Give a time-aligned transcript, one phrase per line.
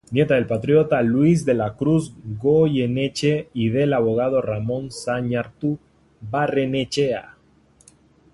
[0.17, 5.77] Nieta del patriota Luis de la Cruz Goyeneche y del abogado Ramón Zañartu
[6.21, 7.35] Barrenechea.